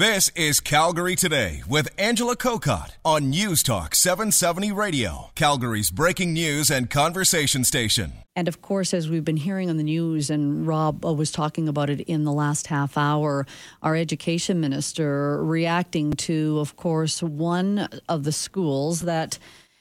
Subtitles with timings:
[0.00, 6.70] This is Calgary Today with Angela Kokott on News Talk 770 Radio, Calgary's breaking news
[6.70, 8.14] and conversation station.
[8.34, 11.68] And of course, as we've been hearing on the news, and Rob uh, was talking
[11.68, 13.46] about it in the last half hour,
[13.82, 19.38] our education minister reacting to, of course, one of the schools that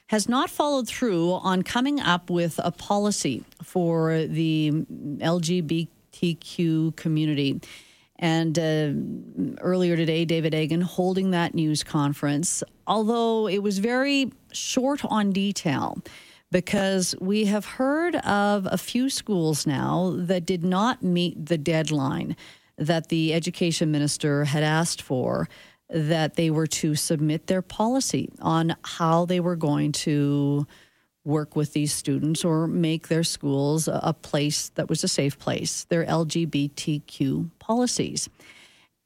[0.07, 4.85] has not followed through on coming up with a policy for the
[5.21, 7.61] LGBTQ community.
[8.19, 15.03] And uh, earlier today, David Eggen holding that news conference, although it was very short
[15.05, 15.97] on detail
[16.51, 22.35] because we have heard of a few schools now that did not meet the deadline
[22.77, 25.47] that the education minister had asked for
[25.89, 30.67] that they were to submit their policy on how they were going to
[31.25, 35.85] work with these students or make their schools a place that was a safe place,
[35.85, 38.29] their LGBTQ policies.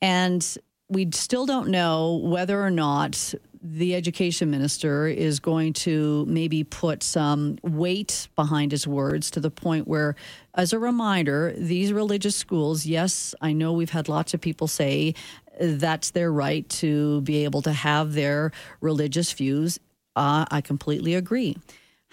[0.02, 0.58] And
[0.90, 7.02] we still don't know whether or not the education minister is going to maybe put
[7.02, 10.16] some weight behind his words to the point where,
[10.54, 15.16] as a reminder, these religious schools, yes, I know we've had lots of people say
[15.60, 19.80] that's their right to be able to have their religious views.
[20.16, 21.56] Uh, I completely agree.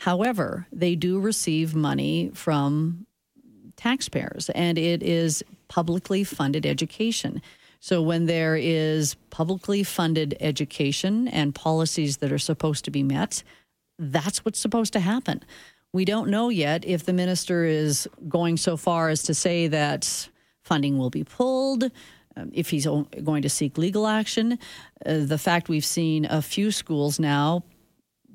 [0.00, 3.06] However, they do receive money from
[3.76, 7.42] taxpayers, and it is publicly funded education.
[7.80, 13.42] So, when there is publicly funded education and policies that are supposed to be met,
[13.98, 15.42] that's what's supposed to happen.
[15.92, 20.30] We don't know yet if the minister is going so far as to say that
[20.62, 21.84] funding will be pulled,
[22.36, 24.58] um, if he's going to seek legal action.
[25.04, 27.64] Uh, the fact we've seen a few schools now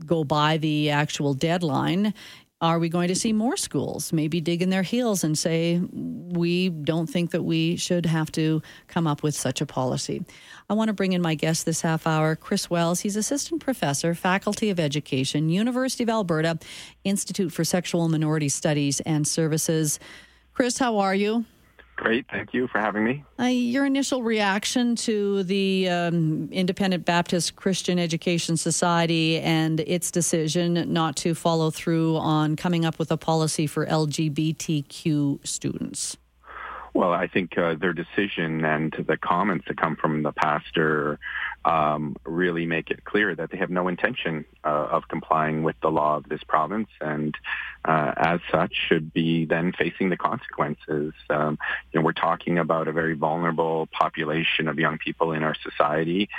[0.05, 2.13] go by the actual deadline,
[2.61, 6.69] are we going to see more schools maybe dig in their heels and say, we
[6.69, 10.23] don't think that we should have to come up with such a policy?
[10.69, 13.01] I want to bring in my guest this half hour, Kris Wells.
[13.01, 16.57] He's assistant professor, faculty of education, University of Alberta,
[17.03, 19.99] Institute for Sexual Minority Studies and Services.
[20.53, 21.45] Kris, how are you?
[21.95, 22.25] Great.
[22.29, 23.23] Thank you for having me.
[23.39, 30.91] Uh, your initial reaction to the um, Independent Baptist Christian Education Society and its decision
[30.91, 36.17] not to follow through on coming up with a policy for LGBTQ students?
[36.95, 41.19] Well, I think uh, their decision and the comments that come from the pastor
[41.65, 45.89] um, really make it clear that they have no intention uh, of complying with the
[45.89, 47.35] law of this province, and
[47.83, 51.13] uh, as such, should be then facing the consequences.
[51.29, 51.59] Um,
[51.91, 56.29] you know, we're talking about a very vulnerable population of young people in our society,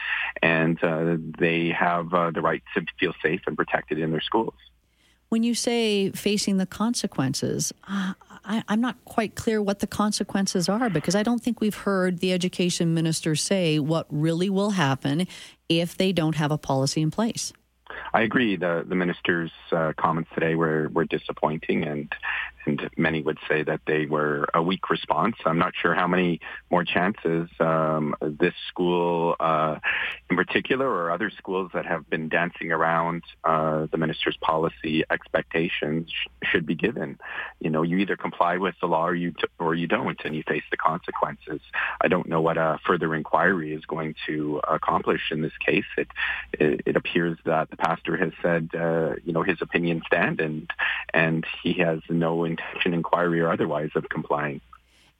[0.41, 4.55] and uh, they have uh, the right to feel safe and protected in their schools.
[5.29, 8.13] When you say facing the consequences, uh,
[8.45, 12.21] I, am not quite clear what the consequences are because I don't think we've heard
[12.21, 15.27] the education minister say what really will happen
[15.69, 17.53] if they don't have a policy in place.
[18.13, 18.57] I agree.
[18.57, 22.13] The the minister's uh, comments today were, were disappointing, and
[22.67, 25.37] and many would say that they were a weak response.
[25.45, 26.41] I'm not sure how many
[26.71, 29.79] more chances um, this school, uh,
[30.29, 36.11] in particular, or other schools that have been dancing around uh, the minister's policy expectations
[36.11, 37.19] sh- should be given.
[37.61, 40.35] You know, you either comply with the law or you t- or you don't, and
[40.35, 41.61] you face the consequences.
[42.01, 45.85] I don't know what a further inquiry is going to accomplish in this case.
[45.97, 46.09] It
[46.53, 50.71] it, it appears that the pastor has said, uh, you know, his opinion stand, and
[51.15, 54.61] and he has no intention, inquiry or otherwise, of complying.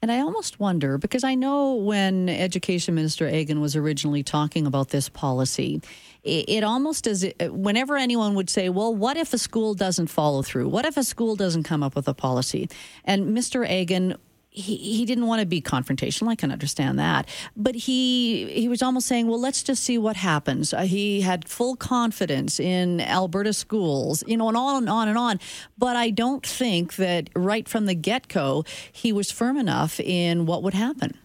[0.01, 4.89] And I almost wonder because I know when Education Minister Eggen was originally talking about
[4.89, 5.81] this policy,
[6.23, 10.41] it, it almost as whenever anyone would say, "Well, what if a school doesn't follow
[10.43, 10.67] through?
[10.67, 12.69] What if a school doesn't come up with a policy?"
[13.05, 13.67] And Mr.
[13.67, 14.17] Eggen
[14.57, 16.29] he, he didn't want to be confrontational.
[16.29, 20.15] I can understand that, but he he was almost saying, "Well, let's just see what
[20.15, 25.07] happens." Uh, he had full confidence in Alberta schools, you know, and on and on
[25.07, 25.39] and on.
[25.77, 30.45] But I don't think that right from the get go he was firm enough in
[30.45, 31.17] what would happen.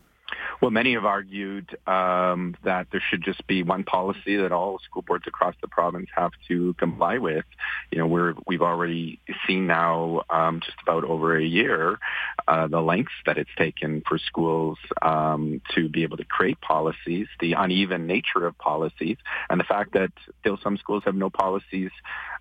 [0.63, 5.03] Well, many have argued um, that there should just be one policy that all school
[5.03, 7.45] boards across the province have to comply with.
[7.91, 11.99] You know, we're we've already seen now um, just about over a year
[12.47, 17.27] uh, the lengths that it's taken for schools um, to be able to create policies,
[17.41, 19.17] the uneven nature of policies,
[19.51, 21.91] and the fact that still some schools have no policies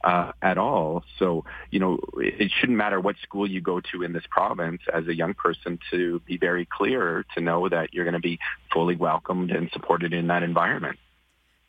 [0.03, 1.03] uh, at all.
[1.19, 5.07] So, you know, it shouldn't matter what school you go to in this province as
[5.07, 8.39] a young person to be very clear to know that you're going to be
[8.71, 10.97] fully welcomed and supported in that environment.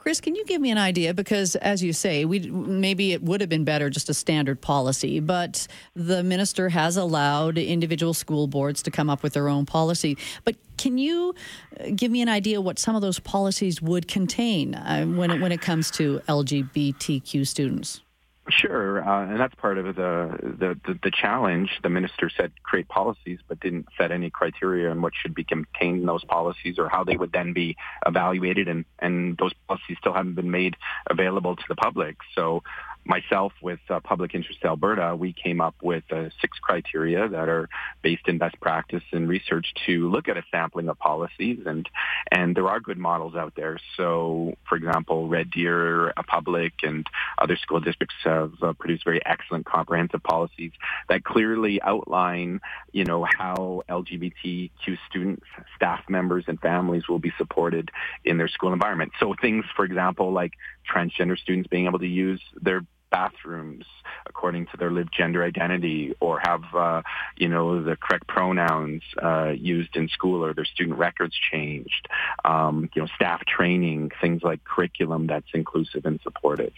[0.03, 1.15] Kris, can you give me an idea?
[1.15, 5.21] Because, as you say, we maybe it would have been better just a standard policy,
[5.21, 10.19] but the minister has allowed individual school boards to come up with their own policy.
[10.43, 11.37] But can you
[11.79, 15.41] uh, give me an idea what some of those policies would contain uh, when it,
[15.41, 18.01] when it comes to LGBTQ students?
[18.49, 21.71] Sure, uh, and that's part of the, the, the the challenge.
[21.85, 26.01] The minister said create policies, but didn't set any criteria on what should be contained
[26.01, 28.67] in those policies or how they would then be evaluated.
[28.67, 30.77] And and those policies still haven't been made
[31.09, 32.17] available to the public.
[32.35, 32.65] So
[33.05, 37.69] myself with uh, Public Interest Alberta, we came up with uh, six criteria that are
[38.03, 41.89] based in best practice and research to look at a sampling of policies, and
[42.31, 43.79] and there are good models out there.
[43.97, 47.07] So, for example, Red Deer, Public, and
[47.39, 50.73] other school districts have uh, produced very excellent comprehensive policies
[51.09, 52.61] that clearly outline,
[52.93, 54.71] you know, how LGBTQ
[55.09, 55.45] students,
[55.77, 57.91] staff members, and families will be supported
[58.25, 59.13] in their school environment.
[59.19, 60.53] So things, for example, like
[60.93, 62.83] transgender students being able to use their
[63.13, 63.85] bathrooms
[64.27, 67.03] according to their lived gender identity or have uh,
[67.37, 72.09] you know the correct pronouns uh, used in school or their student records changed
[72.45, 76.73] um, you know staff training things like curriculum that's inclusive and supportive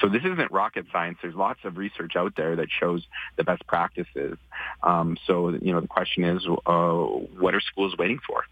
[0.00, 1.18] so this isn't rocket science.
[1.22, 4.36] There's lots of research out there that shows the best practices.
[4.82, 6.92] Um, so you know the question is, uh,
[7.38, 8.44] what are schools waiting for?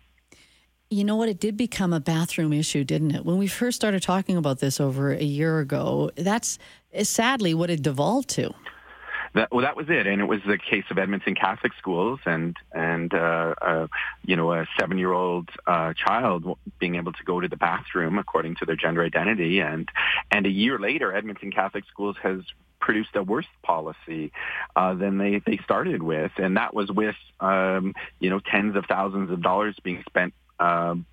[0.92, 1.28] You know what?
[1.28, 3.24] It did become a bathroom issue, didn't it?
[3.24, 6.58] When we first started talking about this over a year ago, that's
[7.04, 8.52] sadly what it devolved to.
[9.34, 12.56] That, well, that was it, and it was the case of Edmonton Catholic schools, and
[12.72, 13.86] and uh, uh,
[14.24, 18.66] you know a seven-year-old uh, child being able to go to the bathroom according to
[18.66, 19.88] their gender identity, and
[20.32, 22.40] and a year later, Edmonton Catholic schools has
[22.80, 24.32] produced a worse policy
[24.74, 28.86] uh, than they, they started with, and that was with um, you know tens of
[28.86, 31.06] thousands of dollars being spent um,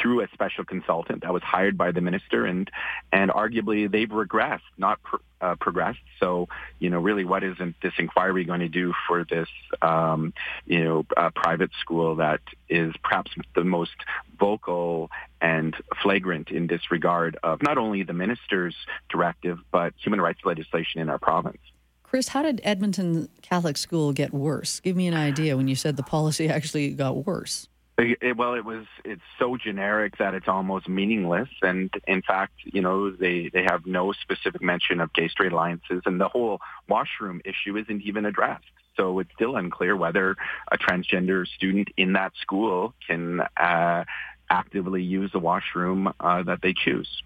[0.00, 2.70] through a special consultant that was hired by the minister, and
[3.12, 4.98] and arguably they've regressed, not
[5.40, 6.00] uh, progressed.
[6.18, 9.48] So you know, really, what isn't this inquiry going to do for this
[9.82, 10.32] um,
[10.66, 13.96] you know uh, private school that is perhaps the most
[14.38, 15.10] vocal
[15.40, 18.74] and flagrant in disregard of not only the minister's
[19.08, 21.58] directive but human rights legislation in our province.
[22.02, 24.80] Kris, how did Edmonton Catholic School get worse?
[24.80, 27.68] Give me an idea when you said the policy actually got worse.
[27.98, 28.86] It, well, it was.
[29.04, 31.48] It's so generic that it's almost meaningless.
[31.60, 36.02] And in fact, you know, they they have no specific mention of gay straight alliances,
[36.06, 38.64] and the whole washroom issue isn't even addressed.
[38.96, 40.36] So it's still unclear whether
[40.70, 44.04] a transgender student in that school can uh,
[44.50, 47.22] actively use the washroom uh, that they choose.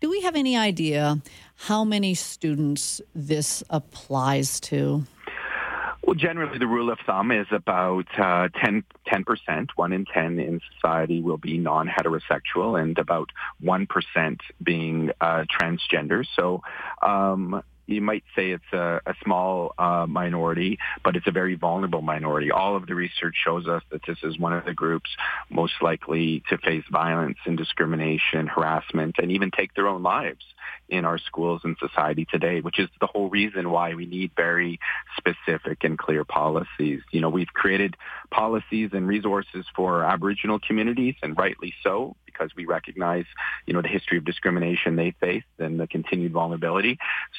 [0.00, 1.22] Do we have any idea
[1.56, 5.04] how many students this applies to?
[6.06, 8.84] Well, generally, the rule of thumb is about uh, 10,
[9.24, 13.30] percent One in 10 in society will be non-heterosexual and about
[13.64, 16.24] 1% being uh, transgender.
[16.36, 16.62] So
[17.02, 22.02] um, you might say it's a, a small uh, minority, but it's a very vulnerable
[22.02, 22.52] minority.
[22.52, 25.10] All of the research shows us that this is one of the groups
[25.50, 30.44] most likely to face violence and discrimination, harassment, and even take their own lives
[30.88, 34.78] in our schools and society today, which is the whole reason why we need very
[35.16, 37.00] specific and clear policies.
[37.10, 37.96] You know, we've created
[38.30, 43.24] policies and resources for Aboriginal communities, and rightly so, because we recognize,
[43.66, 46.98] you know, the history of discrimination they face and the continued vulnerability.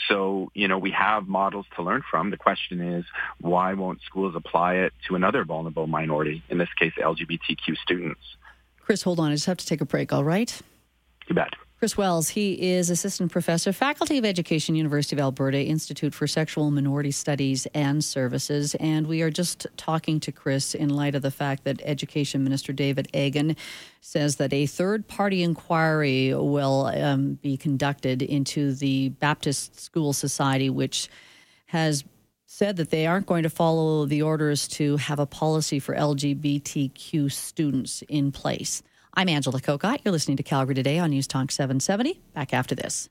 [0.09, 2.31] So, you know, we have models to learn from.
[2.31, 3.05] The question is,
[3.39, 8.21] why won't schools apply it to another vulnerable minority, in this case, LGBTQ students?
[8.81, 9.31] Kris, hold on.
[9.31, 10.61] I just have to take a break, all right?
[11.27, 11.53] You bet.
[11.79, 16.71] Kris Wells, he is assistant professor, faculty of education, University of Alberta Institute for Sexual
[16.71, 18.73] Minority Studies and Services.
[18.79, 22.73] And we are just talking to Kris in light of the fact that Education Minister
[22.73, 23.55] David Eggen
[24.01, 30.71] says that a third party inquiry will um, be conducted into the Baptist School Society,
[30.71, 31.09] which
[31.67, 32.03] has
[32.47, 37.31] said that they aren't going to follow the orders to have a policy for LGBTQ
[37.31, 38.81] students in place.
[39.17, 40.01] I'm Angela Kokott.
[40.05, 42.21] You're listening to Calgary Today on News Talk 770.
[42.35, 43.09] Back after this.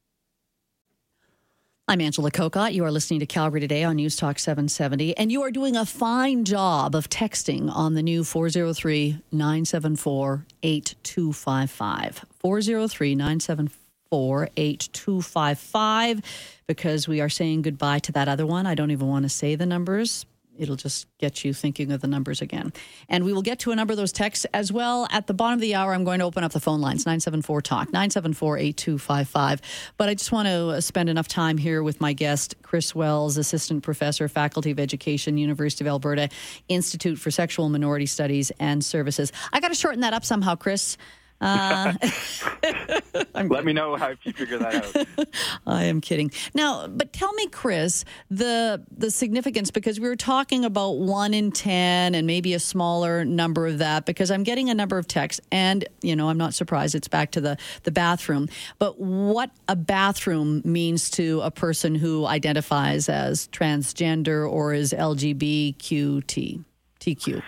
[1.88, 2.75] I'm Angela Kokott.
[2.75, 5.84] You are listening to Calgary Today on News Talk 770, and you are doing a
[5.84, 12.25] fine job of texting on the new 403 974 8255.
[12.38, 16.22] 403 974 8255,
[16.68, 18.64] because we are saying goodbye to that other one.
[18.64, 20.25] I don't even want to say the numbers
[20.58, 22.72] it'll just get you thinking of the numbers again.
[23.08, 25.06] And we will get to a number of those texts as well.
[25.10, 27.62] At the bottom of the hour, I'm going to open up the phone lines 974
[27.62, 29.62] Talk, 974 8255.
[29.96, 33.36] But I just want to uh, spend enough time here with my guest, Kris Wells,
[33.36, 36.28] Assistant Professor, Faculty of Education, University of Alberta,
[36.68, 39.32] Institute for Sexual Minority Studies and Services.
[39.52, 40.96] I got to shorten that up somehow, Kris.
[41.40, 41.92] Uh,
[43.34, 45.28] Let me know how you figure that out.
[45.66, 46.30] I am kidding.
[46.54, 51.52] Now, but tell me, Kris, the the significance because we were talking about one in
[51.52, 55.40] ten and maybe a smaller number of that because I'm getting a number of texts
[55.52, 58.48] and you know I'm not surprised it's back to the the bathroom.
[58.78, 66.64] But what a bathroom means to a person who identifies as transgender or is LGBTQT
[67.00, 67.42] TQ.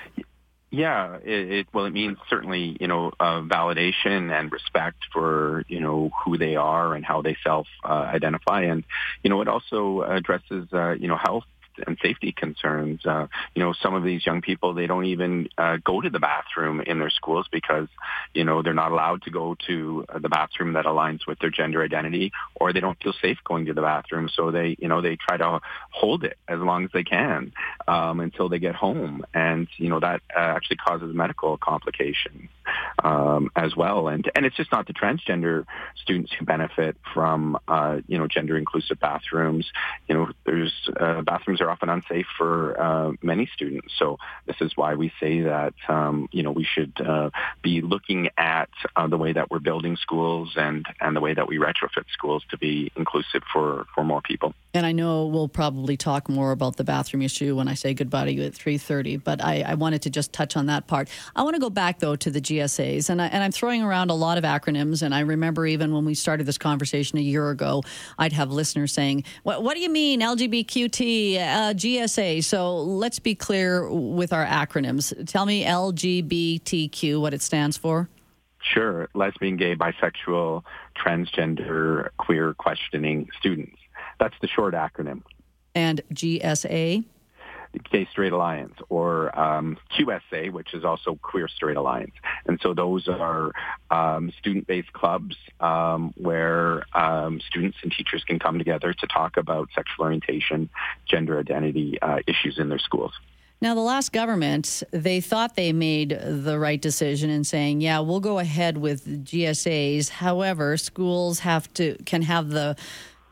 [0.71, 5.81] Yeah, it, it, well, it means certainly, you know, uh, validation and respect for, you
[5.81, 8.67] know, who they are and how they self-identify.
[8.67, 8.85] Uh, and,
[9.23, 11.45] you know, it also addresses, uh, you know, health
[11.87, 13.05] and safety concerns.
[13.05, 16.19] Uh, you know, some of these young people, they don't even uh, go to the
[16.19, 17.89] bathroom in their schools because,
[18.35, 21.83] you know, they're not allowed to go to the bathroom that aligns with their gender
[21.83, 24.29] identity or they don't feel safe going to the bathroom.
[24.29, 27.53] So they, you know, they try to hold it as long as they can
[27.87, 29.25] um, until they get home.
[29.35, 32.49] And, you know, that uh, actually causes medical complications
[33.03, 34.09] um, as well.
[34.09, 35.65] And, and it's just not the transgender
[36.03, 39.71] students who benefit from, uh, you know, gender inclusive bathrooms.
[40.09, 43.93] You know, there's uh, bathrooms are often unsafe for uh, many students.
[43.99, 47.31] So this is why we say that um, you know we should uh,
[47.62, 51.47] be looking at uh, the way that we're building schools and and the way that
[51.47, 54.55] we retrofit schools to be inclusive for for more people.
[54.75, 58.26] And I know we'll probably talk more about the bathroom issue when I say goodbye
[58.26, 59.17] to you at three thirty.
[59.19, 61.11] But I, I wanted to just touch on that part.
[61.37, 64.11] I want to go back though to the GSAs, and I, and I'm throwing around
[64.11, 65.02] a lot of acronyms.
[65.02, 67.83] And I remember even when we started this conversation a year ago,
[68.19, 72.45] I'd have listeners saying, "What, what do you mean LGBTQT?" uh, GSA.
[72.45, 75.26] So let's be clear with our acronyms.
[75.26, 78.09] Tell me LGBTQ, what it stands for.
[78.61, 79.09] Sure.
[79.14, 80.62] Lesbian, gay, bisexual,
[80.97, 83.78] transgender, queer questioning students.
[84.18, 85.23] That's the short acronym.
[85.75, 87.04] And GSA?
[87.91, 92.15] Gay Straight Alliance or um, QSA, which is also Queer Straight Alliance.
[92.47, 93.53] And so those are
[93.91, 99.69] um, student-based clubs um, where um, students and teachers can come together to talk about
[99.75, 100.69] sexual orientation,
[101.07, 103.13] gender identity uh, issues in their schools.
[103.61, 108.21] Now, the last government, they thought they made the right decision in saying, "Yeah, we'll
[108.21, 112.77] go ahead with GSAs." However, schools have to can have the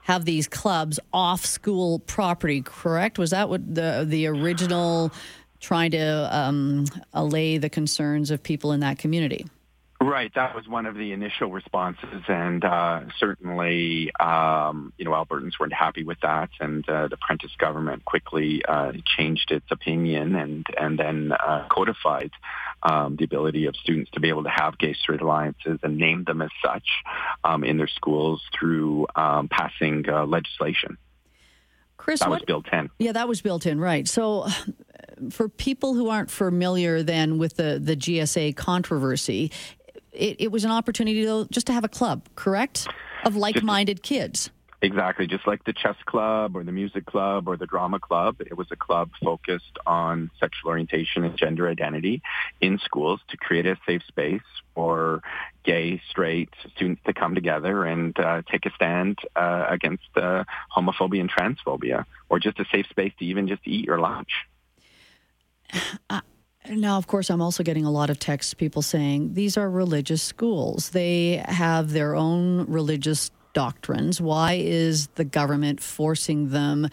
[0.07, 3.19] have these clubs off school property, correct?
[3.19, 5.11] Was that what the the original
[5.59, 9.47] trying to um, allay the concerns of people in that community?
[9.99, 15.59] Right, that was one of the initial responses, and uh, certainly, um, you know, Albertans
[15.59, 20.67] weren't happy with that, and uh, the Prentice government quickly uh, changed its opinion and
[20.79, 22.31] and then uh, codified
[22.83, 26.25] um, the ability of students to be able to have gay straight alliances and name
[26.25, 26.87] them as such
[27.43, 30.99] um, in their schools through um, passing uh, legislation.
[31.97, 32.91] Kris, that what, was built in.
[32.99, 34.07] Yeah, that was built in, right?
[34.07, 34.47] So,
[35.31, 39.51] for people who aren't familiar then with the the GSA controversy,
[40.17, 42.89] it, it was an opportunity to, just to have a club, correct,
[43.25, 44.51] of like-minded kids.
[44.83, 48.57] Exactly, just like the chess club or the music club or the drama club, it
[48.57, 52.21] was a club focused on sexual orientation and gender identity
[52.61, 54.43] in schools to create a safe space
[54.75, 55.23] for
[55.65, 60.45] gay, straight students to come together and uh, take a stand uh, against uh,
[60.77, 64.31] homophobia and transphobia, or just a safe space to even just eat your lunch.
[66.71, 70.23] Now, of course, I'm also getting a lot of texts, people saying these are religious
[70.23, 70.91] schools.
[70.91, 74.21] They have their own religious doctrines.
[74.21, 76.89] Why is the government forcing them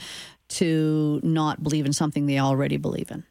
[0.49, 3.23] to not believe in something they already believe in?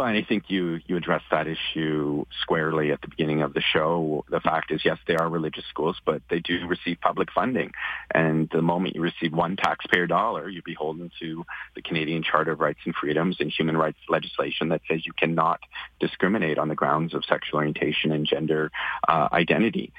[0.00, 3.60] Well, and I think you, you addressed that issue squarely at the beginning of the
[3.60, 4.24] show.
[4.30, 7.72] The fact is, yes, they are religious schools, but they do receive public funding.
[8.10, 12.60] And the moment you receive one taxpayer dollar, you're beholden to the Canadian Charter of
[12.60, 15.60] Rights and Freedoms and human rights legislation that says you cannot
[16.00, 18.72] discriminate on the grounds of sexual orientation and gender
[19.06, 19.92] uh, identity.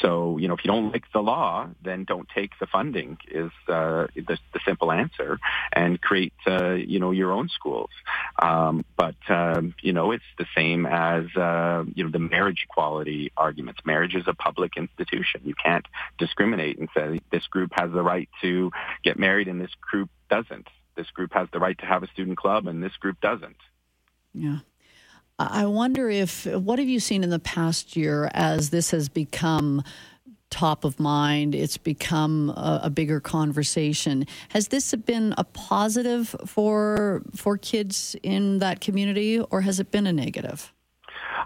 [0.00, 3.50] So, you know, if you don't like the law, then don't take the funding is
[3.68, 5.38] uh, the, the simple answer
[5.72, 7.90] and create, uh, you know, your own schools.
[8.40, 13.32] Um, but, um, you know, it's the same as, uh, you know, the marriage equality
[13.36, 13.80] arguments.
[13.84, 15.42] Marriage is a public institution.
[15.44, 15.86] You can't
[16.18, 18.70] discriminate and say this group has the right to
[19.02, 20.68] get married and this group doesn't.
[20.96, 23.56] This group has the right to have a student club and this group doesn't.
[24.32, 24.58] Yeah.
[25.38, 29.82] I wonder if what have you seen in the past year as this has become
[30.50, 31.54] top of mind?
[31.54, 34.26] It's become a, a bigger conversation.
[34.50, 40.06] Has this been a positive for for kids in that community, or has it been
[40.06, 40.73] a negative?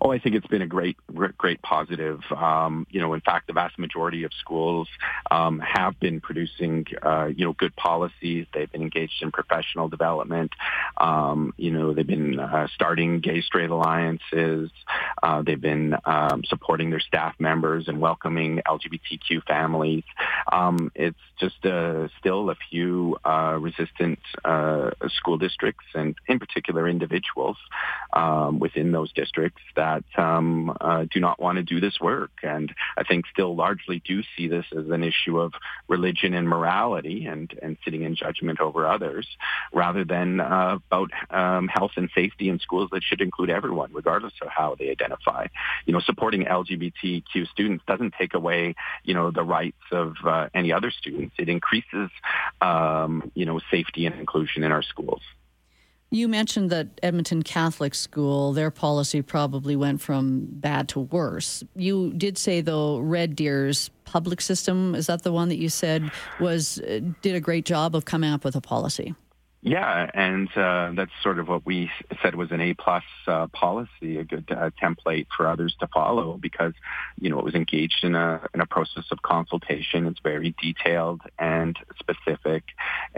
[0.01, 0.97] Oh, I think it's been a great,
[1.37, 2.21] great positive.
[2.31, 4.89] Um, you know, in fact, the vast majority of schools
[5.31, 8.47] um, have been producing, uh, you know, good policies.
[8.55, 10.53] They've been engaged in professional development.
[10.99, 14.71] Um, you know, they've been uh, starting gay straight alliances.
[15.23, 20.05] Uh, they've been um, supporting their staff members and welcoming LGBTQ families.
[20.53, 26.89] Um, it's just uh, still a few uh, resistant uh, school districts and, in particular,
[26.89, 27.57] individuals
[28.13, 32.73] um, within those districts that um, uh, do not want to do this work, and
[32.97, 35.53] I think still largely do see this as an issue of
[35.89, 39.27] religion and morality and and sitting in judgment over others,
[39.73, 44.35] rather than uh, about um, health and safety in schools that should include everyone, regardless
[44.43, 45.47] of how they identify.
[45.87, 50.73] You know, supporting LGBTQ students doesn't take away you know the rights of uh, any
[50.73, 51.35] other students.
[51.39, 52.11] It increases
[52.61, 55.23] um, you know safety and inclusion in our schools.
[56.11, 61.63] You mentioned that Edmonton Catholic School, their policy probably went from bad to worse.
[61.77, 66.11] You did say though Red Deer's public system is that the one that you said
[66.41, 69.15] was uh, did a great job of coming up with a policy.
[69.61, 71.91] Yeah, and uh, that's sort of what we
[72.23, 76.39] said was an A plus uh, policy, a good uh, template for others to follow,
[76.41, 76.75] because
[77.21, 80.07] you know it was engaged in a in a process of consultation.
[80.07, 82.63] It's very detailed and specific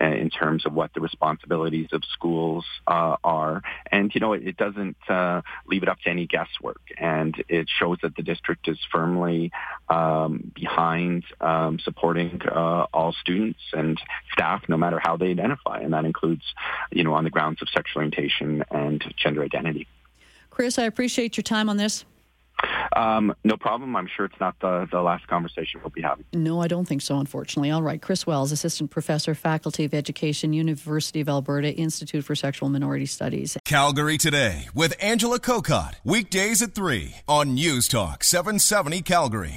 [0.01, 3.61] uh, in terms of what the responsibilities of schools uh, are,
[3.93, 7.69] and you know it, it doesn't uh, leave it up to any guesswork, and it
[7.69, 9.53] shows that the district is firmly
[9.91, 14.01] um, behind um, supporting all students and
[14.33, 16.55] staff, no matter how they identify, and that includes includes,
[16.91, 19.87] you know, on the grounds of sexual orientation and gender identity.
[20.51, 22.05] Kris, I appreciate your time on this.
[22.95, 23.97] Um, no problem.
[23.97, 26.27] I'm sure it's not the, the last conversation we'll be having.
[26.35, 27.71] No, I don't think so, unfortunately.
[27.71, 28.03] All right.
[28.03, 33.57] Kris Wells, Assistant Professor, Faculty of Education, University of Alberta, Institute for Sexual Minority Studies.
[33.65, 35.95] Calgary Today with Angela Kokott.
[36.05, 39.55] Weekdays at 3 on News Talk 770 Calgary.